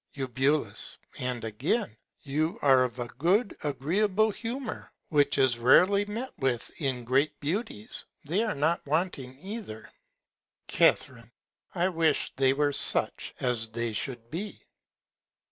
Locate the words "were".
12.53-12.73